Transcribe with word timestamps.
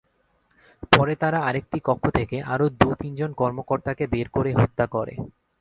পরে 0.91 1.13
তারা 1.15 1.39
আরেকটি 1.41 1.77
কক্ষ 1.83 2.03
থেকে 2.09 2.37
আরও 2.53 2.65
দু-তিনজন 2.79 3.31
কর্মকর্তাকে 3.33 4.03
বের 4.07 4.27
করে 4.29 4.51
হত্যা 4.53 4.85
করে। 4.87 5.13